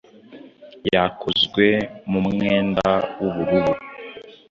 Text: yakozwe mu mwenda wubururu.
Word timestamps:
yakozwe 0.93 1.65
mu 2.09 2.19
mwenda 2.27 2.89
wubururu. 3.19 3.73